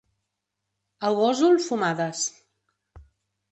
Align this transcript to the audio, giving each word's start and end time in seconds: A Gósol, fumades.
A 1.09 1.11
Gósol, 1.19 1.61
fumades. 1.67 2.25